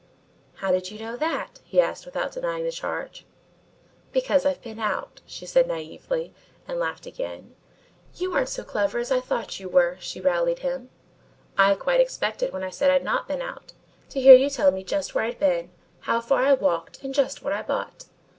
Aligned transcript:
"How 0.55 0.71
did 0.71 0.89
you 0.89 0.97
know 0.97 1.15
that?" 1.15 1.59
he 1.63 1.79
asked 1.79 2.07
without 2.07 2.31
denying 2.31 2.63
the 2.63 2.71
charge. 2.71 3.23
"Because 4.11 4.47
I've 4.47 4.63
been 4.63 4.79
out," 4.79 5.21
she 5.27 5.45
said 5.45 5.67
naively 5.67 6.33
and 6.67 6.79
laughed 6.79 7.05
again. 7.05 7.55
"You 8.15 8.33
aren't 8.33 8.49
so 8.49 8.63
clever 8.63 8.97
as 8.97 9.11
I 9.11 9.19
thought 9.19 9.59
you 9.59 9.69
were," 9.69 9.97
she 9.99 10.19
rallied 10.19 10.57
him. 10.65 10.89
"I 11.55 11.75
quite 11.75 12.01
expected 12.01 12.51
when 12.51 12.63
I 12.63 12.71
said 12.71 12.89
I'd 12.89 13.03
not 13.03 13.27
been 13.27 13.43
out, 13.43 13.73
to 14.09 14.19
hear 14.19 14.33
you 14.33 14.49
tell 14.49 14.71
me 14.71 14.83
just 14.83 15.13
where 15.13 15.25
I'd 15.25 15.37
been, 15.39 15.69
how 15.99 16.19
far 16.19 16.41
I 16.45 16.53
walked 16.53 17.03
and 17.03 17.13
just 17.13 17.43
what 17.43 17.53
I 17.53 17.61
bought." 17.61 18.05